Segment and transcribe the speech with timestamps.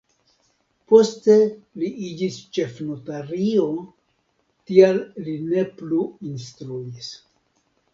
[0.93, 1.35] Poste
[1.81, 3.69] li iĝis ĉefnotario,
[4.73, 7.17] tial li ne plu instruis.